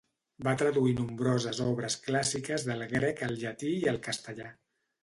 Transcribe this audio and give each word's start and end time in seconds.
Va 0.45 0.53
traduir 0.61 0.93
nombroses 1.01 1.61
obres 1.67 1.99
clàssiques 2.09 2.67
del 2.71 2.85
grec 2.99 3.25
al 3.31 3.39
llatí 3.45 3.77
i 3.85 3.89
al 3.95 4.07
castellà. 4.11 4.53